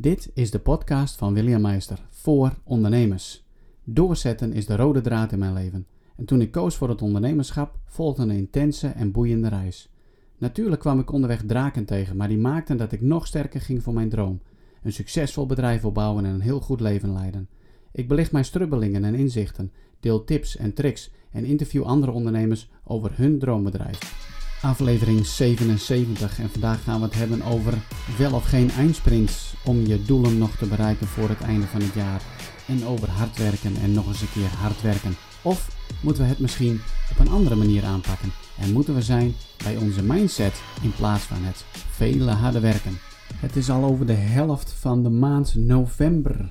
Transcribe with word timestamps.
Dit 0.00 0.30
is 0.34 0.50
de 0.50 0.58
podcast 0.58 1.16
van 1.16 1.34
William 1.34 1.60
Meister 1.60 2.06
voor 2.10 2.54
ondernemers. 2.64 3.44
Doorzetten 3.84 4.52
is 4.52 4.66
de 4.66 4.76
rode 4.76 5.00
draad 5.00 5.32
in 5.32 5.38
mijn 5.38 5.52
leven. 5.52 5.86
En 6.16 6.24
toen 6.24 6.40
ik 6.40 6.50
koos 6.50 6.76
voor 6.76 6.88
het 6.88 7.02
ondernemerschap, 7.02 7.78
volgde 7.86 8.22
een 8.22 8.30
intense 8.30 8.88
en 8.88 9.12
boeiende 9.12 9.48
reis. 9.48 9.90
Natuurlijk 10.38 10.80
kwam 10.80 11.00
ik 11.00 11.12
onderweg 11.12 11.42
draken 11.46 11.84
tegen, 11.84 12.16
maar 12.16 12.28
die 12.28 12.38
maakten 12.38 12.76
dat 12.76 12.92
ik 12.92 13.00
nog 13.00 13.26
sterker 13.26 13.60
ging 13.60 13.82
voor 13.82 13.94
mijn 13.94 14.08
droom. 14.08 14.40
Een 14.82 14.92
succesvol 14.92 15.46
bedrijf 15.46 15.84
opbouwen 15.84 16.24
en 16.24 16.34
een 16.34 16.40
heel 16.40 16.60
goed 16.60 16.80
leven 16.80 17.12
leiden. 17.12 17.48
Ik 17.92 18.08
belicht 18.08 18.32
mijn 18.32 18.44
strubbelingen 18.44 19.04
en 19.04 19.14
inzichten, 19.14 19.72
deel 20.00 20.24
tips 20.24 20.56
en 20.56 20.74
tricks 20.74 21.10
en 21.30 21.44
interview 21.44 21.82
andere 21.82 22.12
ondernemers 22.12 22.70
over 22.84 23.10
hun 23.16 23.38
droombedrijf. 23.38 24.38
Aflevering 24.62 25.26
77 25.26 26.38
en 26.38 26.50
vandaag 26.50 26.82
gaan 26.82 27.00
we 27.00 27.04
het 27.04 27.14
hebben 27.14 27.42
over 27.42 27.74
wel 28.18 28.34
of 28.34 28.44
geen 28.44 28.70
eindsprints 28.70 29.54
om 29.64 29.86
je 29.86 30.02
doelen 30.02 30.38
nog 30.38 30.56
te 30.56 30.66
bereiken 30.66 31.06
voor 31.06 31.28
het 31.28 31.40
einde 31.40 31.66
van 31.66 31.80
het 31.80 31.94
jaar. 31.94 32.22
En 32.66 32.84
over 32.84 33.10
hard 33.10 33.38
werken 33.38 33.76
en 33.76 33.92
nog 33.92 34.06
eens 34.06 34.20
een 34.20 34.32
keer 34.32 34.48
hard 34.48 34.82
werken. 34.82 35.16
Of 35.42 35.76
moeten 36.02 36.22
we 36.22 36.28
het 36.28 36.38
misschien 36.38 36.80
op 37.10 37.18
een 37.18 37.32
andere 37.32 37.54
manier 37.54 37.84
aanpakken 37.84 38.32
en 38.58 38.72
moeten 38.72 38.94
we 38.94 39.02
zijn 39.02 39.34
bij 39.64 39.76
onze 39.76 40.02
mindset 40.02 40.62
in 40.82 40.92
plaats 40.92 41.22
van 41.22 41.42
het 41.44 41.64
vele 41.90 42.30
harde 42.30 42.60
werken. 42.60 42.98
Het 43.36 43.56
is 43.56 43.70
al 43.70 43.84
over 43.84 44.06
de 44.06 44.12
helft 44.12 44.72
van 44.72 45.02
de 45.02 45.10
maand 45.10 45.54
november. 45.54 46.50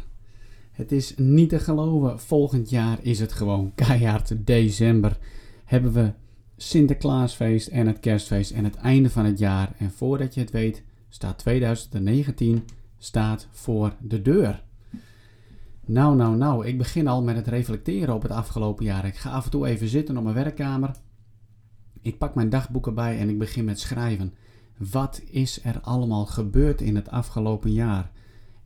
Het 0.72 0.92
is 0.92 1.14
niet 1.18 1.50
te 1.50 1.60
geloven, 1.60 2.20
volgend 2.20 2.70
jaar 2.70 2.98
is 3.02 3.20
het 3.20 3.34
gewoon 3.34 3.72
keihard 3.76 4.34
december. 4.46 5.18
Hebben 5.66 5.94
we 5.94 6.12
Sinterklaasfeest 6.62 7.68
en 7.68 7.88
het 7.88 8.00
kerstfeest 8.00 8.52
en 8.52 8.64
het 8.64 8.76
einde 8.76 9.10
van 9.10 9.26
het 9.26 9.40
jaar. 9.40 9.74
En 9.78 9.92
voordat 9.92 10.34
je 10.34 10.40
het 10.40 10.52
weet, 10.52 10.84
staat 11.10 11.38
2019 11.38 12.64
staat 12.98 13.48
voor 13.52 13.94
de 14.02 14.22
deur. 14.22 14.64
Nou, 15.86 16.16
nou, 16.16 16.36
nou, 16.36 16.66
ik 16.66 16.78
begin 16.78 17.08
al 17.08 17.24
met 17.24 17.36
het 17.36 17.48
reflecteren 17.48 18.16
op 18.16 18.22
het 18.22 18.32
afgelopen 18.32 18.86
jaar. 18.86 19.06
Ik 19.06 19.16
ga 19.16 19.30
af 19.30 19.46
en 19.46 19.52
toe 19.52 19.68
even 19.68 19.88
zitten 19.88 20.18
op 20.18 20.24
mijn 20.24 20.36
werkkamer. 20.36 20.92
Ik 22.02 22.18
pak 22.18 22.36
mijn 22.36 22.50
dagboek 22.50 22.88
erbij 22.88 23.20
en 23.20 23.30
ik 23.30 23.38
begin 23.38 23.66
met 23.66 23.80
schrijven. 23.80 24.34
Wat 24.78 25.22
is 25.26 25.64
er 25.64 25.80
allemaal 25.82 26.26
gebeurd 26.26 26.82
in 26.82 26.96
het 26.96 27.10
afgelopen 27.10 27.72
jaar? 27.72 28.12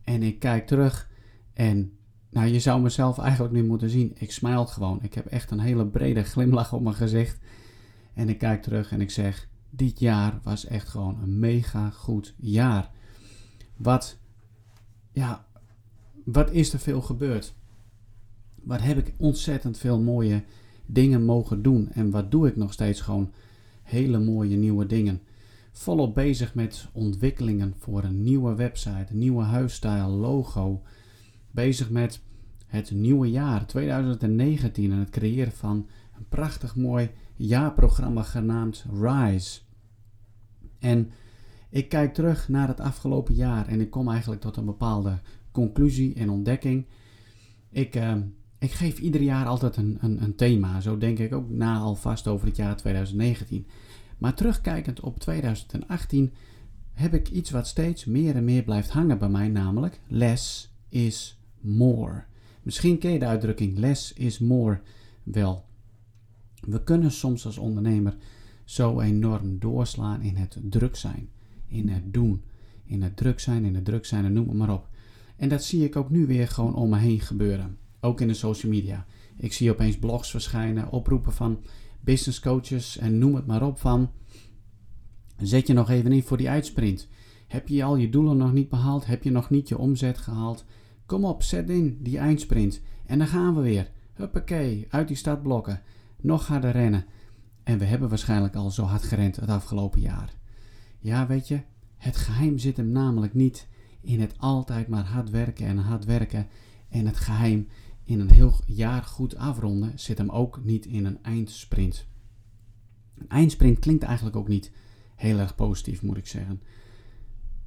En 0.04 0.22
ik 0.22 0.38
kijk 0.38 0.66
terug 0.66 1.08
en 1.52 1.92
nou, 2.30 2.46
je 2.46 2.60
zou 2.60 2.82
mezelf 2.82 3.18
eigenlijk 3.18 3.54
nu 3.54 3.64
moeten 3.64 3.90
zien. 3.90 4.12
Ik 4.18 4.32
smile 4.32 4.66
gewoon. 4.66 4.98
Ik 5.02 5.14
heb 5.14 5.26
echt 5.26 5.50
een 5.50 5.60
hele 5.60 5.86
brede 5.86 6.22
glimlach 6.22 6.72
op 6.72 6.82
mijn 6.82 6.94
gezicht. 6.94 7.38
En 8.14 8.28
ik 8.28 8.38
kijk 8.38 8.62
terug 8.62 8.92
en 8.92 9.00
ik 9.00 9.10
zeg: 9.10 9.48
Dit 9.70 10.00
jaar 10.00 10.40
was 10.42 10.66
echt 10.66 10.88
gewoon 10.88 11.22
een 11.22 11.38
mega 11.38 11.90
goed 11.90 12.34
jaar. 12.36 12.90
Wat, 13.76 14.18
ja, 15.12 15.46
wat 16.24 16.50
is 16.50 16.72
er 16.72 16.78
veel 16.78 17.00
gebeurd? 17.00 17.54
Wat 18.54 18.80
heb 18.80 18.98
ik 18.98 19.14
ontzettend 19.16 19.78
veel 19.78 20.00
mooie 20.00 20.42
dingen 20.86 21.24
mogen 21.24 21.62
doen? 21.62 21.90
En 21.92 22.10
wat 22.10 22.30
doe 22.30 22.48
ik 22.48 22.56
nog 22.56 22.72
steeds 22.72 23.00
gewoon 23.00 23.32
hele 23.82 24.18
mooie 24.18 24.56
nieuwe 24.56 24.86
dingen? 24.86 25.20
Volop 25.72 26.14
bezig 26.14 26.54
met 26.54 26.88
ontwikkelingen 26.92 27.74
voor 27.78 28.04
een 28.04 28.22
nieuwe 28.22 28.54
website, 28.54 29.06
een 29.10 29.18
nieuwe 29.18 29.42
huisstijl, 29.42 30.08
logo. 30.08 30.82
Bezig 31.50 31.90
met 31.90 32.20
het 32.66 32.90
nieuwe 32.90 33.30
jaar 33.30 33.66
2019 33.66 34.92
en 34.92 34.98
het 34.98 35.10
creëren 35.10 35.52
van 35.52 35.86
een 36.16 36.28
prachtig 36.28 36.76
mooi 36.76 37.10
jaarprogramma 37.36 38.22
genaamd 38.22 38.84
Rise. 39.00 39.60
En 40.78 41.10
ik 41.70 41.88
kijk 41.88 42.14
terug 42.14 42.48
naar 42.48 42.68
het 42.68 42.80
afgelopen 42.80 43.34
jaar 43.34 43.68
en 43.68 43.80
ik 43.80 43.90
kom 43.90 44.08
eigenlijk 44.08 44.40
tot 44.40 44.56
een 44.56 44.64
bepaalde 44.64 45.18
conclusie 45.52 46.14
en 46.14 46.30
ontdekking. 46.30 46.86
Ik, 47.70 47.96
uh, 47.96 48.14
ik 48.58 48.72
geef 48.72 48.98
ieder 48.98 49.20
jaar 49.20 49.46
altijd 49.46 49.76
een, 49.76 49.98
een, 50.00 50.22
een, 50.22 50.34
thema. 50.34 50.80
Zo 50.80 50.98
denk 50.98 51.18
ik 51.18 51.34
ook 51.34 51.50
na 51.50 51.78
alvast 51.78 52.26
over 52.28 52.46
het 52.46 52.56
jaar 52.56 52.76
2019. 52.76 53.66
Maar 54.18 54.34
terugkijkend 54.34 55.00
op 55.00 55.18
2018 55.18 56.32
heb 56.92 57.14
ik 57.14 57.30
iets 57.30 57.50
wat 57.50 57.66
steeds 57.66 58.04
meer 58.04 58.36
en 58.36 58.44
meer 58.44 58.62
blijft 58.62 58.90
hangen 58.90 59.18
bij 59.18 59.28
mij, 59.28 59.48
namelijk 59.48 60.00
less 60.08 60.72
is 60.88 61.38
more. 61.60 62.24
Misschien 62.62 62.98
ken 62.98 63.12
je 63.12 63.18
de 63.18 63.26
uitdrukking 63.26 63.78
less 63.78 64.12
is 64.12 64.38
more 64.38 64.80
wel. 65.22 65.64
We 66.66 66.82
kunnen 66.82 67.10
soms 67.10 67.46
als 67.46 67.58
ondernemer 67.58 68.16
zo 68.64 69.00
enorm 69.00 69.58
doorslaan 69.58 70.22
in 70.22 70.36
het 70.36 70.58
druk 70.62 70.96
zijn, 70.96 71.28
in 71.66 71.88
het 71.88 72.12
doen, 72.12 72.42
in 72.84 73.02
het 73.02 73.16
druk 73.16 73.40
zijn, 73.40 73.64
in 73.64 73.74
het 73.74 73.84
druk 73.84 74.04
zijn 74.04 74.24
en 74.24 74.32
noem 74.32 74.48
het 74.48 74.56
maar 74.56 74.72
op. 74.72 74.88
En 75.36 75.48
dat 75.48 75.64
zie 75.64 75.84
ik 75.84 75.96
ook 75.96 76.10
nu 76.10 76.26
weer 76.26 76.48
gewoon 76.48 76.74
om 76.74 76.90
me 76.90 76.98
heen 76.98 77.20
gebeuren. 77.20 77.78
Ook 78.00 78.20
in 78.20 78.28
de 78.28 78.34
social 78.34 78.72
media. 78.72 79.06
Ik 79.36 79.52
zie 79.52 79.70
opeens 79.70 79.98
blogs 79.98 80.30
verschijnen, 80.30 80.90
oproepen 80.90 81.32
van 81.32 81.62
business 82.00 82.40
coaches 82.40 82.98
en 82.98 83.18
noem 83.18 83.34
het 83.34 83.46
maar 83.46 83.66
op 83.66 83.78
van 83.78 84.10
zet 85.36 85.66
je 85.66 85.72
nog 85.72 85.90
even 85.90 86.12
in 86.12 86.22
voor 86.22 86.36
die 86.36 86.48
uitsprint. 86.48 87.08
Heb 87.46 87.68
je 87.68 87.84
al 87.84 87.96
je 87.96 88.08
doelen 88.08 88.36
nog 88.36 88.52
niet 88.52 88.68
behaald? 88.68 89.06
Heb 89.06 89.22
je 89.22 89.30
nog 89.30 89.50
niet 89.50 89.68
je 89.68 89.78
omzet 89.78 90.18
gehaald? 90.18 90.64
Kom 91.06 91.24
op, 91.24 91.42
zet 91.42 91.70
in 91.70 91.98
die 92.00 92.18
eindsprint. 92.18 92.80
En 93.06 93.18
dan 93.18 93.26
gaan 93.26 93.54
we 93.54 93.60
weer. 93.60 93.90
Huppakee, 94.12 94.86
uit 94.88 95.08
die 95.08 95.16
startblokken 95.16 95.82
nog 96.24 96.46
harder 96.46 96.70
rennen. 96.70 97.04
En 97.62 97.78
we 97.78 97.84
hebben 97.84 98.08
waarschijnlijk 98.08 98.54
al 98.54 98.70
zo 98.70 98.82
hard 98.82 99.02
gerend 99.02 99.36
het 99.36 99.48
afgelopen 99.48 100.00
jaar. 100.00 100.34
Ja, 100.98 101.26
weet 101.26 101.48
je, 101.48 101.62
het 101.96 102.16
geheim 102.16 102.58
zit 102.58 102.76
hem 102.76 102.88
namelijk 102.88 103.34
niet 103.34 103.68
in 104.00 104.20
het 104.20 104.38
altijd 104.38 104.88
maar 104.88 105.04
hard 105.04 105.30
werken 105.30 105.66
en 105.66 105.78
hard 105.78 106.04
werken. 106.04 106.46
En 106.88 107.06
het 107.06 107.16
geheim 107.16 107.68
in 108.04 108.20
een 108.20 108.30
heel 108.30 108.60
jaar 108.66 109.02
goed 109.02 109.36
afronden 109.36 109.98
zit 109.98 110.18
hem 110.18 110.30
ook 110.30 110.64
niet 110.64 110.86
in 110.86 111.04
een 111.04 111.22
eindsprint. 111.22 112.06
Een 113.14 113.28
eindsprint 113.28 113.78
klinkt 113.78 114.02
eigenlijk 114.02 114.36
ook 114.36 114.48
niet 114.48 114.72
heel 115.16 115.38
erg 115.38 115.54
positief, 115.54 116.02
moet 116.02 116.16
ik 116.16 116.26
zeggen. 116.26 116.60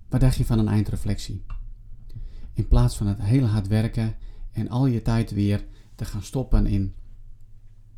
Wat 0.09 0.19
dacht 0.19 0.35
je 0.35 0.45
van 0.45 0.59
een 0.59 0.67
eindreflectie? 0.67 1.45
In 2.53 2.67
plaats 2.67 2.97
van 2.97 3.07
het 3.07 3.21
hele 3.21 3.45
hard 3.45 3.67
werken 3.67 4.15
en 4.51 4.69
al 4.69 4.85
je 4.85 5.01
tijd 5.01 5.31
weer 5.31 5.65
te 5.95 6.05
gaan 6.05 6.23
stoppen 6.23 6.65
in 6.65 6.93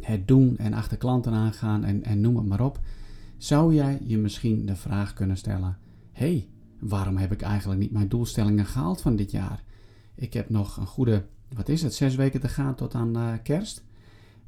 het 0.01 0.27
doen 0.27 0.57
en 0.57 0.73
achter 0.73 0.97
klanten 0.97 1.33
aangaan 1.33 1.83
en, 1.83 2.03
en 2.03 2.21
noem 2.21 2.35
het 2.35 2.45
maar 2.45 2.61
op, 2.61 2.79
zou 3.37 3.73
jij 3.73 3.99
je 4.03 4.17
misschien 4.17 4.65
de 4.65 4.75
vraag 4.75 5.13
kunnen 5.13 5.37
stellen: 5.37 5.77
hey, 6.11 6.47
waarom 6.79 7.17
heb 7.17 7.31
ik 7.31 7.41
eigenlijk 7.41 7.79
niet 7.79 7.91
mijn 7.91 8.07
doelstellingen 8.07 8.65
gehaald 8.65 9.01
van 9.01 9.15
dit 9.15 9.31
jaar? 9.31 9.63
Ik 10.15 10.33
heb 10.33 10.49
nog 10.49 10.77
een 10.77 10.85
goede, 10.85 11.25
wat 11.55 11.69
is 11.69 11.81
het, 11.81 11.93
zes 11.93 12.15
weken 12.15 12.39
te 12.39 12.47
gaan 12.47 12.75
tot 12.75 12.95
aan 12.95 13.17
uh, 13.17 13.33
kerst. 13.43 13.83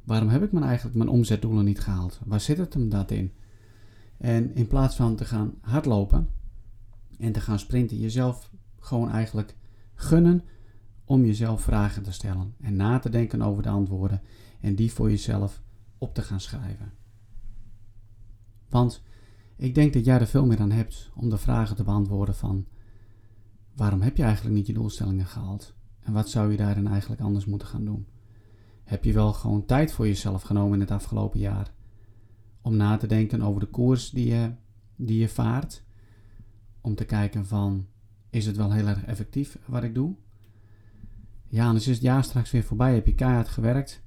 Waarom 0.04 0.28
heb 0.28 0.42
ik 0.42 0.52
mijn, 0.52 0.64
eigenlijk 0.64 0.96
mijn 0.96 1.08
omzetdoelen 1.08 1.64
niet 1.64 1.80
gehaald? 1.80 2.20
Waar 2.24 2.40
zit 2.40 2.58
het 2.58 2.74
hem 2.74 2.88
dat 2.88 3.10
in? 3.10 3.32
En 4.18 4.54
in 4.54 4.66
plaats 4.66 4.96
van 4.96 5.16
te 5.16 5.24
gaan 5.24 5.54
hardlopen 5.60 6.28
en 7.18 7.32
te 7.32 7.40
gaan 7.40 7.58
sprinten, 7.58 8.00
jezelf 8.00 8.50
gewoon 8.78 9.10
eigenlijk 9.10 9.54
gunnen 9.94 10.42
om 11.04 11.24
jezelf 11.24 11.62
vragen 11.62 12.02
te 12.02 12.12
stellen 12.12 12.54
en 12.60 12.76
na 12.76 12.98
te 12.98 13.10
denken 13.10 13.42
over 13.42 13.62
de 13.62 13.68
antwoorden 13.68 14.20
en 14.62 14.74
die 14.74 14.92
voor 14.92 15.10
jezelf 15.10 15.62
op 15.98 16.14
te 16.14 16.22
gaan 16.22 16.40
schrijven. 16.40 16.92
Want 18.68 19.02
ik 19.56 19.74
denk 19.74 19.92
dat 19.92 20.04
jij 20.04 20.20
er 20.20 20.26
veel 20.26 20.46
meer 20.46 20.60
aan 20.60 20.70
hebt 20.70 21.10
om 21.14 21.30
de 21.30 21.38
vragen 21.38 21.76
te 21.76 21.84
beantwoorden 21.84 22.34
van 22.34 22.66
waarom 23.74 24.00
heb 24.00 24.16
je 24.16 24.22
eigenlijk 24.22 24.54
niet 24.54 24.66
je 24.66 24.72
doelstellingen 24.72 25.26
gehaald 25.26 25.74
en 26.00 26.12
wat 26.12 26.30
zou 26.30 26.50
je 26.50 26.56
daarin 26.56 26.86
eigenlijk 26.86 27.20
anders 27.20 27.44
moeten 27.44 27.68
gaan 27.68 27.84
doen? 27.84 28.06
Heb 28.84 29.04
je 29.04 29.12
wel 29.12 29.32
gewoon 29.32 29.66
tijd 29.66 29.92
voor 29.92 30.06
jezelf 30.06 30.42
genomen 30.42 30.74
in 30.74 30.80
het 30.80 30.90
afgelopen 30.90 31.40
jaar 31.40 31.72
om 32.62 32.76
na 32.76 32.96
te 32.96 33.06
denken 33.06 33.42
over 33.42 33.60
de 33.60 33.66
koers 33.66 34.10
die 34.10 34.26
je, 34.26 34.52
die 34.96 35.18
je 35.18 35.28
vaart? 35.28 35.82
Om 36.80 36.94
te 36.94 37.04
kijken 37.04 37.46
van 37.46 37.86
is 38.30 38.46
het 38.46 38.56
wel 38.56 38.72
heel 38.72 38.86
erg 38.86 39.04
effectief 39.04 39.58
wat 39.66 39.82
ik 39.82 39.94
doe? 39.94 40.14
Ja, 41.48 41.66
anders 41.66 41.88
is 41.88 41.94
het 41.94 42.04
jaar 42.04 42.24
straks 42.24 42.50
weer 42.50 42.62
voorbij. 42.62 42.94
Heb 42.94 43.06
je 43.06 43.14
keihard 43.14 43.48
gewerkt. 43.48 44.01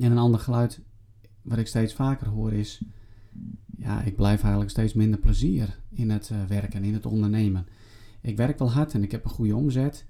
En 0.00 0.10
een 0.10 0.18
ander 0.18 0.40
geluid 0.40 0.80
wat 1.42 1.58
ik 1.58 1.66
steeds 1.66 1.94
vaker 1.94 2.28
hoor 2.28 2.52
is... 2.52 2.82
Ja, 3.76 4.02
ik 4.02 4.16
blijf 4.16 4.40
eigenlijk 4.40 4.70
steeds 4.70 4.92
minder 4.92 5.18
plezier 5.18 5.78
in 5.90 6.10
het 6.10 6.30
uh, 6.32 6.44
werken, 6.44 6.84
in 6.84 6.94
het 6.94 7.06
ondernemen. 7.06 7.66
Ik 8.20 8.36
werk 8.36 8.58
wel 8.58 8.70
hard 8.70 8.94
en 8.94 9.02
ik 9.02 9.10
heb 9.10 9.24
een 9.24 9.30
goede 9.30 9.56
omzet. 9.56 10.06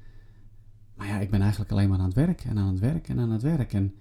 Maar 0.94 1.06
ja, 1.06 1.18
ik 1.18 1.30
ben 1.30 1.40
eigenlijk 1.40 1.70
alleen 1.72 1.88
maar 1.88 1.98
aan 1.98 2.04
het 2.04 2.14
werk 2.14 2.44
en 2.44 2.58
aan 2.58 2.68
het 2.68 2.78
werk 2.78 3.08
en 3.08 3.18
aan 3.18 3.30
het 3.30 3.42
werk. 3.42 3.72
En 3.72 3.94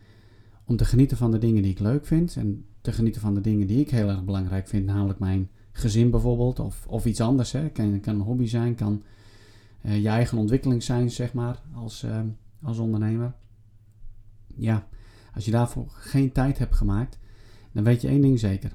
om 0.65 0.75
te 0.77 0.85
genieten 0.85 1.17
van 1.17 1.31
de 1.31 1.37
dingen 1.37 1.61
die 1.61 1.71
ik 1.71 1.79
leuk 1.79 2.05
vind 2.05 2.35
en 2.35 2.65
te 2.81 2.91
genieten 2.91 3.21
van 3.21 3.33
de 3.33 3.41
dingen 3.41 3.67
die 3.67 3.79
ik 3.79 3.89
heel 3.89 4.09
erg 4.09 4.23
belangrijk 4.23 4.67
vind, 4.67 4.85
namelijk 4.85 5.19
mijn 5.19 5.49
gezin 5.71 6.09
bijvoorbeeld 6.09 6.59
of, 6.59 6.87
of 6.87 7.05
iets 7.05 7.21
anders. 7.21 7.51
Hè. 7.51 7.69
Kan, 7.69 7.99
kan 7.99 8.15
een 8.15 8.21
hobby 8.21 8.45
zijn, 8.45 8.75
kan 8.75 9.03
uh, 9.85 10.01
je 10.01 10.07
eigen 10.07 10.37
ontwikkeling 10.37 10.83
zijn, 10.83 11.11
zeg 11.11 11.33
maar, 11.33 11.61
als, 11.73 12.03
uh, 12.03 12.19
als 12.61 12.77
ondernemer. 12.77 13.33
Ja, 14.55 14.87
als 15.33 15.45
je 15.45 15.51
daarvoor 15.51 15.89
geen 15.89 16.31
tijd 16.31 16.57
hebt 16.57 16.75
gemaakt, 16.75 17.19
dan 17.71 17.83
weet 17.83 18.01
je 18.01 18.07
één 18.07 18.21
ding 18.21 18.39
zeker. 18.39 18.71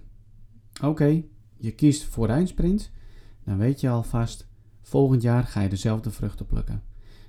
Oké, 0.83 1.23
je 1.57 1.71
kiest 1.71 2.05
voor 2.05 2.29
eindsprint, 2.29 2.91
dan 3.45 3.59
weet 3.59 3.81
je 3.81 3.89
alvast 3.89 4.47
Volgend 4.87 5.23
jaar 5.23 5.45
ga 5.45 5.61
je 5.61 5.69
dezelfde 5.69 6.11
vruchten 6.11 6.47
plukken. 6.47 6.83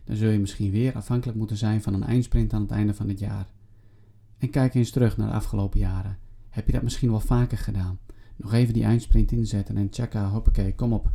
Dan 0.03 0.15
zul 0.15 0.29
je 0.29 0.39
misschien 0.39 0.71
weer 0.71 0.95
afhankelijk 0.95 1.37
moeten 1.37 1.57
zijn 1.57 1.81
van 1.81 1.93
een 1.93 2.03
eindsprint 2.03 2.53
aan 2.53 2.61
het 2.61 2.71
einde 2.71 2.93
van 2.93 3.07
het 3.07 3.19
jaar. 3.19 3.47
En 4.37 4.49
kijk 4.49 4.73
eens 4.73 4.89
terug 4.89 5.17
naar 5.17 5.27
de 5.27 5.33
afgelopen 5.33 5.79
jaren. 5.79 6.17
Heb 6.49 6.65
je 6.65 6.71
dat 6.71 6.81
misschien 6.81 7.09
wel 7.09 7.19
vaker 7.19 7.57
gedaan? 7.57 7.99
Nog 8.35 8.53
even 8.53 8.73
die 8.73 8.83
eindsprint 8.83 9.31
inzetten 9.31 9.77
en 9.77 9.89
tjekka, 9.89 10.29
hoppakee, 10.29 10.75
kom 10.75 10.93
op. 10.93 11.11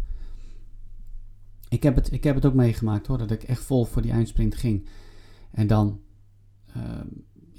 Ik 1.69 1.83
heb, 1.83 1.95
het, 1.95 2.13
ik 2.13 2.25
heb 2.25 2.35
het 2.35 2.45
ook 2.45 2.55
meegemaakt 2.55 3.07
hoor, 3.07 3.19
dat 3.19 3.31
ik 3.31 3.43
echt 3.43 3.63
vol 3.63 3.85
voor 3.85 4.03
die 4.03 4.13
eindsprint 4.13 4.55
ging. 4.55 4.89
En 5.51 5.67
dan 5.67 6.01
uh, 6.77 6.83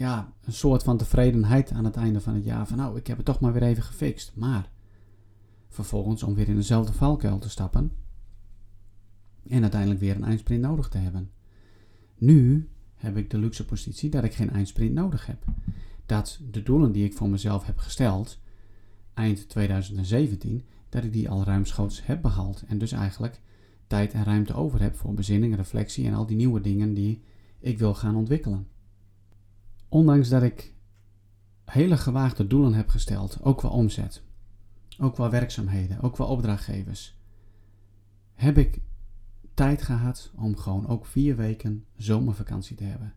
ja, 0.01 0.33
een 0.41 0.53
soort 0.53 0.83
van 0.83 0.97
tevredenheid 0.97 1.71
aan 1.71 1.85
het 1.85 1.95
einde 1.95 2.21
van 2.21 2.33
het 2.33 2.43
jaar. 2.43 2.67
Van 2.67 2.77
nou, 2.77 2.97
ik 2.97 3.07
heb 3.07 3.17
het 3.17 3.25
toch 3.25 3.39
maar 3.39 3.53
weer 3.53 3.63
even 3.63 3.83
gefixt. 3.83 4.31
Maar 4.35 4.69
vervolgens 5.69 6.23
om 6.23 6.33
weer 6.33 6.47
in 6.49 6.55
dezelfde 6.55 6.93
valkuil 6.93 7.39
te 7.39 7.49
stappen. 7.49 7.91
En 9.47 9.61
uiteindelijk 9.61 9.99
weer 9.99 10.15
een 10.15 10.23
eindsprint 10.23 10.61
nodig 10.61 10.87
te 10.87 10.97
hebben. 10.97 11.31
Nu 12.17 12.69
heb 12.95 13.17
ik 13.17 13.29
de 13.29 13.37
luxe 13.37 13.65
positie 13.65 14.09
dat 14.09 14.23
ik 14.23 14.33
geen 14.33 14.49
eindsprint 14.49 14.93
nodig 14.93 15.25
heb. 15.25 15.43
Dat 16.05 16.39
de 16.51 16.63
doelen 16.63 16.91
die 16.91 17.05
ik 17.05 17.13
voor 17.13 17.29
mezelf 17.29 17.65
heb 17.65 17.77
gesteld, 17.77 18.39
eind 19.13 19.49
2017, 19.49 20.63
dat 20.89 21.03
ik 21.03 21.13
die 21.13 21.29
al 21.29 21.43
ruimschoots 21.43 22.05
heb 22.05 22.21
behaald. 22.21 22.63
En 22.67 22.77
dus 22.77 22.91
eigenlijk 22.91 23.41
tijd 23.87 24.13
en 24.13 24.23
ruimte 24.23 24.53
over 24.53 24.81
heb 24.81 24.95
voor 24.95 25.13
bezinning, 25.13 25.55
reflectie 25.55 26.07
en 26.07 26.13
al 26.13 26.25
die 26.25 26.37
nieuwe 26.37 26.61
dingen 26.61 26.93
die 26.93 27.23
ik 27.59 27.79
wil 27.79 27.93
gaan 27.93 28.15
ontwikkelen. 28.15 28.67
Ondanks 29.91 30.29
dat 30.29 30.43
ik 30.43 30.73
hele 31.65 31.97
gewaagde 31.97 32.47
doelen 32.47 32.73
heb 32.73 32.89
gesteld, 32.89 33.37
ook 33.41 33.57
qua 33.57 33.69
omzet, 33.69 34.23
ook 34.99 35.13
qua 35.13 35.29
werkzaamheden, 35.29 36.01
ook 36.01 36.13
qua 36.13 36.25
opdrachtgevers, 36.25 37.17
heb 38.33 38.57
ik 38.57 38.79
tijd 39.53 39.81
gehad 39.81 40.31
om 40.35 40.57
gewoon 40.57 40.87
ook 40.87 41.05
vier 41.05 41.35
weken 41.35 41.85
zomervakantie 41.95 42.75
te 42.75 42.83
hebben. 42.83 43.13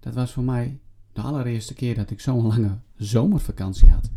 Dat 0.00 0.14
was 0.14 0.32
voor 0.32 0.42
mij 0.42 0.80
de 1.12 1.20
allereerste 1.20 1.74
keer 1.74 1.94
dat 1.94 2.10
ik 2.10 2.20
zo'n 2.20 2.46
lange 2.46 2.78
zomervakantie 2.96 3.90
had. 3.90 4.10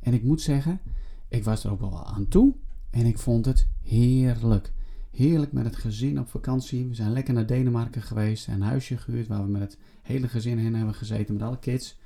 En 0.00 0.14
ik 0.14 0.22
moet 0.22 0.40
zeggen, 0.40 0.80
ik 1.28 1.44
was 1.44 1.64
er 1.64 1.70
ook 1.70 1.80
wel 1.80 2.06
aan 2.06 2.28
toe 2.28 2.54
en 2.90 3.06
ik 3.06 3.18
vond 3.18 3.44
het 3.44 3.68
heerlijk. 3.82 4.72
Heerlijk 5.18 5.52
met 5.52 5.64
het 5.64 5.76
gezin 5.76 6.18
op 6.18 6.28
vakantie. 6.28 6.86
We 6.86 6.94
zijn 6.94 7.12
lekker 7.12 7.34
naar 7.34 7.46
Denemarken 7.46 8.02
geweest 8.02 8.48
en 8.48 8.54
een 8.54 8.62
huisje 8.62 8.96
gehuurd 8.96 9.26
waar 9.26 9.42
we 9.42 9.50
met 9.50 9.60
het 9.60 9.78
hele 10.02 10.28
gezin 10.28 10.58
heen 10.58 10.74
hebben 10.74 10.94
gezeten 10.94 11.34
met 11.34 11.42
alle 11.42 11.58
kids. 11.58 11.98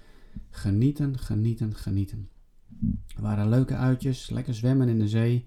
Genieten, 0.51 1.19
genieten, 1.19 1.75
genieten. 1.75 2.29
Er 3.17 3.23
waren 3.23 3.49
leuke 3.49 3.77
uitjes, 3.77 4.31
lekker 4.31 4.55
zwemmen 4.55 4.89
in 4.89 4.99
de 4.99 5.09
zee. 5.09 5.45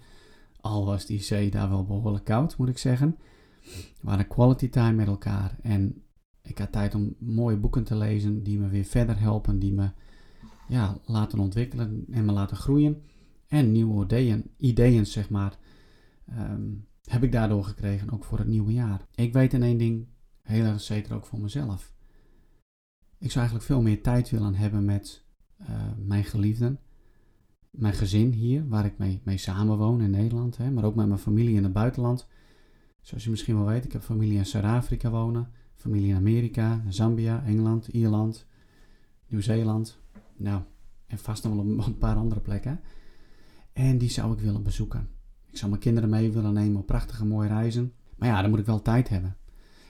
Al 0.61 0.85
was 0.85 1.05
die 1.05 1.21
zee 1.21 1.51
daar 1.51 1.69
wel 1.69 1.85
behoorlijk 1.85 2.23
koud, 2.23 2.57
moet 2.57 2.69
ik 2.69 2.77
zeggen. 2.77 3.17
We 3.61 4.01
waren 4.01 4.27
quality 4.27 4.69
time 4.69 4.93
met 4.93 5.07
elkaar 5.07 5.57
en 5.61 6.03
ik 6.41 6.57
had 6.57 6.71
tijd 6.71 6.95
om 6.95 7.15
mooie 7.19 7.57
boeken 7.57 7.83
te 7.83 7.95
lezen 7.95 8.43
die 8.43 8.59
me 8.59 8.67
weer 8.67 8.85
verder 8.85 9.19
helpen, 9.19 9.59
die 9.59 9.73
me 9.73 9.89
ja, 10.67 10.97
laten 11.05 11.39
ontwikkelen 11.39 12.05
en 12.11 12.25
me 12.25 12.31
laten 12.31 12.57
groeien. 12.57 13.01
En 13.47 13.71
nieuwe 13.71 14.03
ideeën, 14.03 14.49
ideeën 14.57 15.05
zeg 15.05 15.29
maar, 15.29 15.57
ehm, 16.25 16.61
heb 17.05 17.23
ik 17.23 17.31
daardoor 17.31 17.63
gekregen, 17.63 18.11
ook 18.11 18.23
voor 18.23 18.37
het 18.37 18.47
nieuwe 18.47 18.73
jaar. 18.73 19.05
Ik 19.15 19.33
weet 19.33 19.53
in 19.53 19.63
één 19.63 19.77
ding 19.77 20.07
heel 20.41 20.63
erg 20.63 20.81
zeker 20.81 21.15
ook 21.15 21.25
voor 21.25 21.39
mezelf. 21.39 21.93
Ik 23.17 23.31
zou 23.31 23.45
eigenlijk 23.45 23.65
veel 23.65 23.81
meer 23.81 24.01
tijd 24.01 24.29
willen 24.29 24.55
hebben 24.55 24.85
met 24.85 25.25
uh, 25.61 25.67
mijn 25.97 26.23
geliefden, 26.23 26.79
mijn 27.71 27.93
gezin 27.93 28.31
hier, 28.31 28.67
waar 28.67 28.85
ik 28.85 28.97
mee, 28.97 29.21
mee 29.23 29.37
samenwoon 29.37 30.01
in 30.01 30.09
Nederland, 30.09 30.57
hè, 30.57 30.71
maar 30.71 30.83
ook 30.83 30.95
met 30.95 31.07
mijn 31.07 31.19
familie 31.19 31.55
in 31.55 31.63
het 31.63 31.73
buitenland. 31.73 32.27
Zoals 33.01 33.23
je 33.23 33.29
misschien 33.29 33.55
wel 33.55 33.65
weet, 33.65 33.85
ik 33.85 33.91
heb 33.91 34.01
familie 34.01 34.37
in 34.37 34.45
Zuid-Afrika 34.45 35.09
wonen, 35.09 35.51
familie 35.75 36.09
in 36.09 36.15
Amerika, 36.15 36.83
Zambia, 36.89 37.43
Engeland, 37.45 37.87
Ierland, 37.87 38.47
Nieuw-Zeeland. 39.27 39.99
Nou, 40.35 40.61
en 41.07 41.17
vast 41.17 41.43
nog 41.43 41.55
wel 41.55 41.85
een 41.85 41.97
paar 41.97 42.15
andere 42.15 42.41
plekken. 42.41 42.79
En 43.73 43.97
die 43.97 44.09
zou 44.09 44.33
ik 44.33 44.39
willen 44.39 44.63
bezoeken. 44.63 45.09
Ik 45.55 45.61
zou 45.61 45.73
mijn 45.73 45.83
kinderen 45.83 46.09
mee 46.09 46.31
willen 46.31 46.53
nemen 46.53 46.79
op 46.79 46.85
prachtige 46.85 47.25
mooie 47.25 47.47
reizen. 47.47 47.93
Maar 48.17 48.29
ja, 48.29 48.41
dan 48.41 48.49
moet 48.49 48.59
ik 48.59 48.65
wel 48.65 48.81
tijd 48.81 49.09
hebben. 49.09 49.37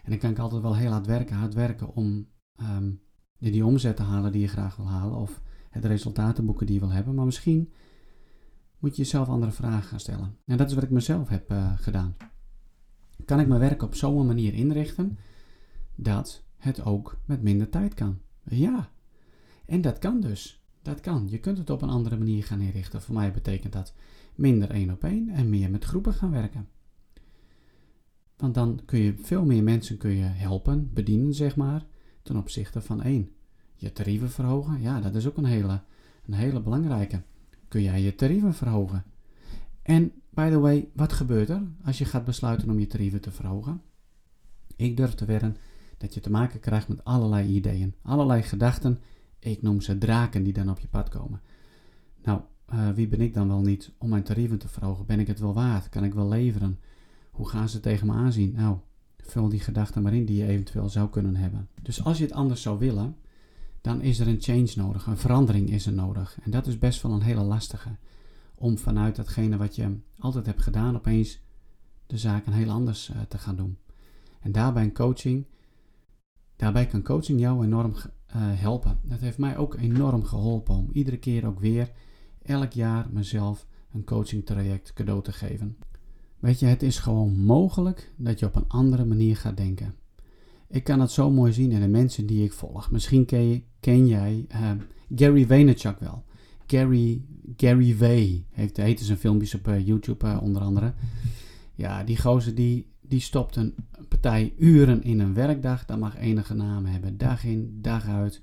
En 0.03 0.09
dan 0.09 0.19
kan 0.19 0.29
ik 0.29 0.39
altijd 0.39 0.61
wel 0.61 0.75
heel 0.75 0.91
hard 0.91 1.05
werken, 1.05 1.35
hard 1.35 1.53
werken 1.53 1.95
om 1.95 2.27
um, 2.61 3.01
die 3.37 3.65
omzet 3.65 3.95
te 3.95 4.03
halen 4.03 4.31
die 4.31 4.41
je 4.41 4.47
graag 4.47 4.75
wil 4.75 4.87
halen. 4.87 5.17
Of 5.17 5.41
het 5.69 5.85
resultaat 5.85 6.35
te 6.35 6.41
boeken 6.41 6.65
die 6.65 6.75
je 6.75 6.81
wil 6.81 6.91
hebben. 6.91 7.15
Maar 7.15 7.25
misschien 7.25 7.73
moet 8.79 8.95
je 8.95 9.01
jezelf 9.01 9.27
andere 9.27 9.51
vragen 9.51 9.83
gaan 9.83 9.99
stellen. 9.99 10.37
En 10.45 10.57
dat 10.57 10.69
is 10.69 10.75
wat 10.75 10.83
ik 10.83 10.89
mezelf 10.89 11.29
heb 11.29 11.51
uh, 11.51 11.71
gedaan. 11.77 12.15
Kan 13.25 13.39
ik 13.39 13.47
mijn 13.47 13.59
werk 13.59 13.81
op 13.81 13.95
zo'n 13.95 14.25
manier 14.25 14.53
inrichten 14.53 15.17
dat 15.95 16.43
het 16.57 16.83
ook 16.83 17.17
met 17.25 17.41
minder 17.41 17.69
tijd 17.69 17.93
kan? 17.93 18.19
Ja. 18.43 18.89
En 19.65 19.81
dat 19.81 19.99
kan 19.99 20.19
dus. 20.19 20.63
Dat 20.81 20.99
kan. 20.99 21.27
Je 21.29 21.39
kunt 21.39 21.57
het 21.57 21.69
op 21.69 21.81
een 21.81 21.89
andere 21.89 22.17
manier 22.17 22.43
gaan 22.43 22.61
inrichten. 22.61 23.01
Voor 23.01 23.15
mij 23.15 23.31
betekent 23.31 23.73
dat 23.73 23.93
minder 24.35 24.69
één 24.69 24.91
op 24.91 25.03
één 25.03 25.29
en 25.29 25.49
meer 25.49 25.69
met 25.69 25.83
groepen 25.83 26.13
gaan 26.13 26.31
werken. 26.31 26.67
Want 28.37 28.53
dan 28.53 28.81
kun 28.85 28.99
je 28.99 29.15
veel 29.17 29.45
meer 29.45 29.63
mensen 29.63 29.97
kun 29.97 30.11
je 30.11 30.23
helpen, 30.23 30.93
bedienen 30.93 31.33
zeg 31.33 31.55
maar, 31.55 31.85
ten 32.21 32.37
opzichte 32.37 32.81
van 32.81 33.01
één. 33.01 33.29
Je 33.75 33.91
tarieven 33.91 34.29
verhogen, 34.29 34.81
ja, 34.81 35.01
dat 35.01 35.15
is 35.15 35.27
ook 35.27 35.37
een 35.37 35.45
hele, 35.45 35.81
een 36.25 36.33
hele 36.33 36.61
belangrijke. 36.61 37.21
Kun 37.67 37.81
jij 37.81 38.01
je 38.01 38.15
tarieven 38.15 38.53
verhogen? 38.53 39.03
En 39.81 40.11
by 40.29 40.49
the 40.49 40.59
way, 40.59 40.89
wat 40.93 41.13
gebeurt 41.13 41.49
er 41.49 41.61
als 41.83 41.97
je 41.97 42.05
gaat 42.05 42.25
besluiten 42.25 42.69
om 42.69 42.79
je 42.79 42.87
tarieven 42.87 43.21
te 43.21 43.31
verhogen? 43.31 43.81
Ik 44.75 44.97
durf 44.97 45.13
te 45.13 45.25
wedden 45.25 45.57
dat 45.97 46.13
je 46.13 46.19
te 46.19 46.31
maken 46.31 46.59
krijgt 46.59 46.87
met 46.87 47.03
allerlei 47.03 47.47
ideeën, 47.47 47.95
allerlei 48.01 48.41
gedachten. 48.41 48.99
Ik 49.39 49.61
noem 49.61 49.81
ze 49.81 49.97
draken 49.97 50.43
die 50.43 50.53
dan 50.53 50.69
op 50.69 50.79
je 50.79 50.87
pad 50.87 51.09
komen. 51.09 51.41
Nou, 52.23 52.41
uh, 52.73 52.89
wie 52.89 53.07
ben 53.07 53.21
ik 53.21 53.33
dan 53.33 53.47
wel 53.47 53.61
niet 53.61 53.91
om 53.97 54.09
mijn 54.09 54.23
tarieven 54.23 54.57
te 54.57 54.67
verhogen? 54.67 55.05
Ben 55.05 55.19
ik 55.19 55.27
het 55.27 55.39
wel 55.39 55.53
waard? 55.53 55.89
Kan 55.89 56.03
ik 56.03 56.13
wel 56.13 56.27
leveren? 56.27 56.79
Hoe 57.31 57.49
gaan 57.49 57.69
ze 57.69 57.79
tegen 57.79 58.07
me 58.07 58.13
aanzien? 58.13 58.53
Nou, 58.55 58.77
vul 59.17 59.49
die 59.49 59.59
gedachten 59.59 60.01
maar 60.01 60.13
in 60.13 60.25
die 60.25 60.37
je 60.37 60.47
eventueel 60.47 60.89
zou 60.89 61.09
kunnen 61.09 61.35
hebben. 61.35 61.69
Dus 61.81 62.03
als 62.03 62.17
je 62.17 62.23
het 62.23 62.33
anders 62.33 62.61
zou 62.61 62.79
willen, 62.79 63.15
dan 63.81 64.01
is 64.01 64.19
er 64.19 64.27
een 64.27 64.41
change 64.41 64.71
nodig, 64.75 65.05
een 65.05 65.17
verandering 65.17 65.69
is 65.69 65.85
er 65.85 65.93
nodig. 65.93 66.37
En 66.43 66.51
dat 66.51 66.67
is 66.67 66.77
best 66.77 67.01
wel 67.01 67.11
een 67.11 67.21
hele 67.21 67.43
lastige. 67.43 67.89
Om 68.55 68.77
vanuit 68.77 69.15
datgene 69.15 69.57
wat 69.57 69.75
je 69.75 69.97
altijd 70.17 70.45
hebt 70.45 70.61
gedaan, 70.61 70.95
opeens 70.95 71.39
de 72.07 72.17
zaken 72.17 72.53
heel 72.53 72.69
anders 72.69 73.09
uh, 73.09 73.21
te 73.27 73.37
gaan 73.37 73.55
doen. 73.55 73.77
En 74.39 74.51
daarbij 74.51 74.83
een 74.83 74.93
coaching, 74.93 75.45
daarbij 76.55 76.85
kan 76.85 77.03
coaching 77.03 77.39
jou 77.39 77.65
enorm 77.65 77.91
uh, 77.91 78.03
helpen. 78.35 78.99
Dat 79.03 79.19
heeft 79.19 79.37
mij 79.37 79.57
ook 79.57 79.75
enorm 79.75 80.23
geholpen 80.23 80.75
om 80.75 80.89
iedere 80.93 81.17
keer 81.17 81.45
ook 81.45 81.59
weer 81.59 81.91
elk 82.45 82.71
jaar 82.71 83.07
mezelf 83.11 83.67
een 83.93 84.03
coaching 84.03 84.45
traject 84.45 84.93
cadeau 84.93 85.23
te 85.23 85.31
geven. 85.31 85.77
Weet 86.39 86.59
je, 86.59 86.65
het 86.65 86.83
is 86.83 86.99
gewoon 86.99 87.39
mogelijk 87.39 88.11
dat 88.15 88.39
je 88.39 88.45
op 88.45 88.55
een 88.55 88.67
andere 88.67 89.05
manier 89.05 89.37
gaat 89.37 89.57
denken. 89.57 89.93
Ik 90.67 90.83
kan 90.83 90.99
het 90.99 91.11
zo 91.11 91.31
mooi 91.31 91.53
zien 91.53 91.71
in 91.71 91.81
de 91.81 91.87
mensen 91.87 92.25
die 92.25 92.43
ik 92.43 92.53
volg. 92.53 92.91
Misschien 92.91 93.25
ken, 93.79 94.07
jij 94.07 94.45
uh, 94.51 94.71
Gary 95.15 95.45
Vaynerchuk 95.45 95.99
wel. 95.99 96.23
Gary, 96.67 97.21
Gary 97.57 97.93
V. 97.93 98.33
Heeft, 98.51 98.77
heet 98.77 98.99
zijn 98.99 99.17
filmpjes 99.17 99.53
op 99.53 99.67
uh, 99.67 99.87
YouTube 99.87 100.27
uh, 100.27 100.41
onder 100.41 100.61
andere. 100.61 100.93
Ja, 101.75 102.03
die 102.03 102.21
gozer 102.21 102.55
die, 102.55 102.87
die 103.01 103.19
stopt 103.19 103.55
een 103.55 103.75
partij 104.07 104.53
uren 104.57 105.03
in 105.03 105.19
een 105.19 105.33
werkdag. 105.33 105.85
Dat 105.85 105.99
mag 105.99 106.17
enige 106.17 106.53
naam 106.53 106.85
hebben. 106.85 107.17
Dag 107.17 107.43
in, 107.43 107.77
dag 107.81 108.07
uit. 108.07 108.41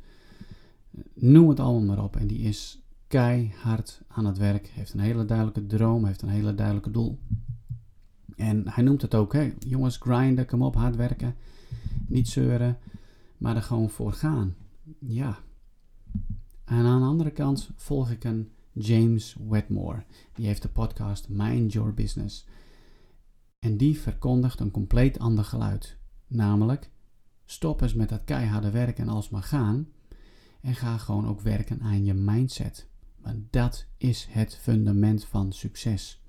Noem 1.14 1.48
het 1.48 1.60
allemaal 1.60 1.96
maar 1.96 2.04
op. 2.04 2.16
En 2.16 2.26
die 2.26 2.38
is 2.38 2.81
keihard 3.12 4.02
aan 4.08 4.24
het 4.24 4.38
werk. 4.38 4.66
Heeft 4.66 4.92
een 4.92 5.00
hele 5.00 5.24
duidelijke 5.24 5.66
droom, 5.66 6.04
heeft 6.04 6.22
een 6.22 6.28
hele 6.28 6.54
duidelijke 6.54 6.90
doel. 6.90 7.18
En 8.36 8.68
hij 8.68 8.84
noemt 8.84 9.02
het 9.02 9.14
ook, 9.14 9.32
hè, 9.32 9.54
jongens, 9.58 9.96
grinden, 9.96 10.46
kom 10.46 10.62
op, 10.62 10.74
hard 10.74 10.96
werken. 10.96 11.34
Niet 12.06 12.28
zeuren, 12.28 12.78
maar 13.38 13.56
er 13.56 13.62
gewoon 13.62 13.90
voor 13.90 14.12
gaan. 14.12 14.54
Ja. 14.98 15.38
En 16.64 16.84
aan 16.84 17.00
de 17.00 17.06
andere 17.06 17.30
kant 17.30 17.70
volg 17.76 18.10
ik 18.10 18.24
een 18.24 18.52
James 18.72 19.36
Wedmore. 19.48 20.04
Die 20.34 20.46
heeft 20.46 20.62
de 20.62 20.68
podcast 20.68 21.28
Mind 21.28 21.72
Your 21.72 21.94
Business. 21.94 22.46
En 23.58 23.76
die 23.76 24.00
verkondigt 24.00 24.60
een 24.60 24.70
compleet 24.70 25.18
ander 25.18 25.44
geluid. 25.44 25.96
Namelijk, 26.26 26.90
stop 27.44 27.80
eens 27.80 27.94
met 27.94 28.08
dat 28.08 28.24
keiharde 28.24 28.70
werken 28.70 29.04
en 29.04 29.12
alsmaar 29.14 29.42
gaan. 29.42 29.88
En 30.60 30.74
ga 30.74 30.98
gewoon 30.98 31.26
ook 31.26 31.40
werken 31.40 31.80
aan 31.80 32.04
je 32.04 32.14
mindset. 32.14 32.90
Dat 33.50 33.86
is 33.96 34.26
het 34.30 34.56
fundament 34.56 35.24
van 35.24 35.52
succes. 35.52 36.22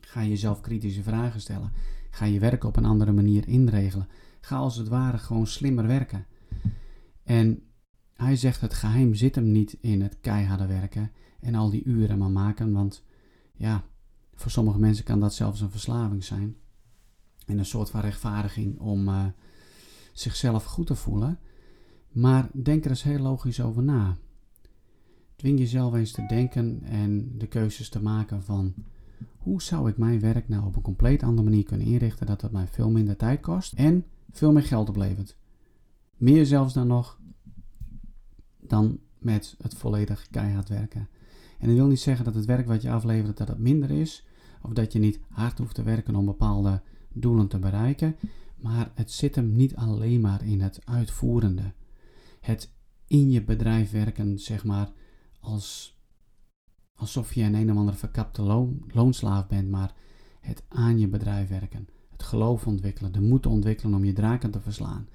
Ga 0.00 0.24
jezelf 0.24 0.60
kritische 0.60 1.02
vragen 1.02 1.40
stellen. 1.40 1.72
Ga 2.10 2.24
je 2.24 2.38
werk 2.38 2.64
op 2.64 2.76
een 2.76 2.84
andere 2.84 3.12
manier 3.12 3.48
inregelen. 3.48 4.08
Ga 4.40 4.56
als 4.56 4.76
het 4.76 4.88
ware 4.88 5.18
gewoon 5.18 5.46
slimmer 5.46 5.86
werken. 5.86 6.26
En 7.22 7.62
hij 8.14 8.36
zegt 8.36 8.60
het 8.60 8.74
geheim 8.74 9.14
zit 9.14 9.34
hem 9.34 9.52
niet 9.52 9.76
in 9.80 10.00
het 10.00 10.20
keiharde 10.20 10.66
werken 10.66 11.10
en 11.40 11.54
al 11.54 11.70
die 11.70 11.84
uren 11.84 12.18
maar 12.18 12.30
maken, 12.30 12.72
want 12.72 13.02
ja, 13.56 13.84
voor 14.34 14.50
sommige 14.50 14.78
mensen 14.78 15.04
kan 15.04 15.20
dat 15.20 15.34
zelfs 15.34 15.60
een 15.60 15.70
verslaving 15.70 16.24
zijn. 16.24 16.56
En 17.46 17.58
een 17.58 17.64
soort 17.64 17.90
van 17.90 18.00
rechtvaardiging 18.00 18.78
om 18.78 19.08
uh, 19.08 19.26
zichzelf 20.12 20.64
goed 20.64 20.86
te 20.86 20.94
voelen. 20.94 21.38
Maar 22.08 22.48
denk 22.52 22.84
er 22.84 22.90
eens 22.90 23.02
heel 23.02 23.18
logisch 23.18 23.60
over 23.60 23.82
na. 23.82 24.16
Dwing 25.46 25.60
jezelf 25.60 25.94
eens 25.94 26.12
te 26.12 26.26
denken 26.26 26.82
en 26.82 27.38
de 27.38 27.46
keuzes 27.46 27.88
te 27.88 28.02
maken 28.02 28.42
van 28.42 28.74
hoe 29.36 29.62
zou 29.62 29.88
ik 29.88 29.96
mijn 29.96 30.20
werk 30.20 30.48
nou 30.48 30.64
op 30.64 30.76
een 30.76 30.82
compleet 30.82 31.22
andere 31.22 31.48
manier 31.48 31.64
kunnen 31.64 31.86
inrichten 31.86 32.26
dat 32.26 32.40
het 32.40 32.52
mij 32.52 32.66
veel 32.66 32.90
minder 32.90 33.16
tijd 33.16 33.40
kost 33.40 33.72
en 33.72 34.04
veel 34.30 34.52
meer 34.52 34.62
geld 34.62 34.88
oplevert. 34.88 35.36
Meer 36.16 36.46
zelfs 36.46 36.74
dan 36.74 36.86
nog 36.86 37.20
dan 38.60 38.98
met 39.18 39.56
het 39.62 39.74
volledig 39.74 40.26
keihard 40.30 40.68
werken. 40.68 41.08
En 41.58 41.66
dat 41.66 41.76
wil 41.76 41.86
niet 41.86 42.00
zeggen 42.00 42.24
dat 42.24 42.34
het 42.34 42.44
werk 42.44 42.66
wat 42.66 42.82
je 42.82 42.90
aflevert 42.90 43.36
dat 43.36 43.48
het 43.48 43.58
minder 43.58 43.90
is 43.90 44.26
of 44.62 44.72
dat 44.72 44.92
je 44.92 44.98
niet 44.98 45.20
hard 45.28 45.58
hoeft 45.58 45.74
te 45.74 45.82
werken 45.82 46.14
om 46.14 46.24
bepaalde 46.24 46.82
doelen 47.12 47.48
te 47.48 47.58
bereiken, 47.58 48.16
maar 48.56 48.90
het 48.94 49.10
zit 49.10 49.34
hem 49.34 49.52
niet 49.52 49.76
alleen 49.76 50.20
maar 50.20 50.44
in 50.44 50.60
het 50.60 50.80
uitvoerende. 50.84 51.72
Het 52.40 52.72
in 53.06 53.30
je 53.30 53.42
bedrijf 53.42 53.90
werken, 53.90 54.38
zeg 54.38 54.64
maar, 54.64 54.92
als, 55.46 55.98
alsof 56.94 57.34
je 57.34 57.42
een 57.42 57.54
een 57.54 57.70
of 57.70 57.76
andere 57.76 57.96
verkapte 57.96 58.42
loonslaaf 58.92 59.46
bent, 59.46 59.70
maar 59.70 59.94
het 60.40 60.62
aan 60.68 60.98
je 60.98 61.08
bedrijf 61.08 61.48
werken. 61.48 61.88
Het 62.10 62.22
geloof 62.22 62.66
ontwikkelen, 62.66 63.12
de 63.12 63.20
moed 63.20 63.46
ontwikkelen 63.46 63.94
om 63.94 64.04
je 64.04 64.12
draken 64.12 64.50
te 64.50 64.60
verslaan. 64.60 65.08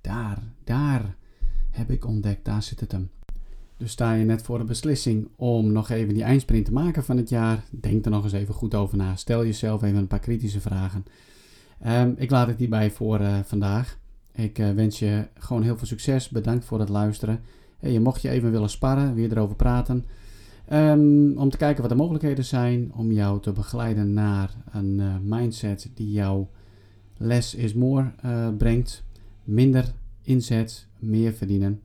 Daar, 0.00 0.42
daar 0.64 1.16
heb 1.70 1.90
ik 1.90 2.06
ontdekt, 2.06 2.44
daar 2.44 2.62
zit 2.62 2.80
het 2.80 2.92
hem. 2.92 3.10
Dus 3.76 3.90
sta 3.90 4.12
je 4.12 4.24
net 4.24 4.42
voor 4.42 4.58
de 4.58 4.64
beslissing 4.64 5.28
om 5.36 5.72
nog 5.72 5.88
even 5.90 6.14
die 6.14 6.22
eindsprint 6.22 6.64
te 6.64 6.72
maken 6.72 7.04
van 7.04 7.16
het 7.16 7.28
jaar, 7.28 7.64
denk 7.70 8.04
er 8.04 8.10
nog 8.10 8.24
eens 8.24 8.32
even 8.32 8.54
goed 8.54 8.74
over 8.74 8.96
na. 8.96 9.16
Stel 9.16 9.44
jezelf 9.44 9.82
even 9.82 9.98
een 9.98 10.06
paar 10.06 10.18
kritische 10.18 10.60
vragen. 10.60 11.04
Um, 11.86 12.14
ik 12.16 12.30
laat 12.30 12.46
het 12.46 12.58
hierbij 12.58 12.90
voor 12.90 13.20
uh, 13.20 13.38
vandaag. 13.44 13.98
Ik 14.32 14.58
uh, 14.58 14.70
wens 14.70 14.98
je 14.98 15.28
gewoon 15.34 15.62
heel 15.62 15.76
veel 15.76 15.86
succes. 15.86 16.28
Bedankt 16.28 16.64
voor 16.64 16.80
het 16.80 16.88
luisteren. 16.88 17.40
Hey, 17.82 17.98
mocht 17.98 18.22
je 18.22 18.28
even 18.28 18.50
willen 18.50 18.70
sparren, 18.70 19.14
weer 19.14 19.32
erover 19.32 19.56
praten. 19.56 20.04
Um, 20.72 21.38
om 21.38 21.50
te 21.50 21.56
kijken 21.56 21.80
wat 21.80 21.90
de 21.90 21.96
mogelijkheden 21.96 22.44
zijn 22.44 22.92
om 22.94 23.12
jou 23.12 23.40
te 23.40 23.52
begeleiden 23.52 24.12
naar 24.12 24.54
een 24.72 24.98
uh, 24.98 25.14
mindset 25.22 25.90
die 25.94 26.10
jou 26.10 26.46
less 27.16 27.54
is 27.54 27.74
more 27.74 28.12
brengt. 28.58 29.04
Minder 29.44 29.92
inzet, 30.22 30.86
meer 30.98 31.32
verdienen 31.32 31.80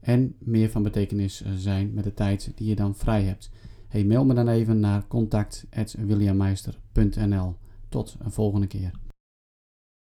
en 0.00 0.34
meer 0.38 0.70
van 0.70 0.82
betekenis 0.82 1.44
zijn 1.56 1.94
met 1.94 2.04
de 2.04 2.14
tijd 2.14 2.52
die 2.54 2.68
je 2.68 2.74
dan 2.74 2.94
vrij 2.94 3.22
hebt. 3.22 3.50
Mail 4.04 4.24
me 4.24 4.34
dan 4.34 4.48
even 4.48 4.80
naar 4.80 5.06
contact.williammeister.nl. 5.08 7.54
Tot 7.88 8.16
een 8.18 8.32
volgende 8.32 8.66
keer. 8.66 8.90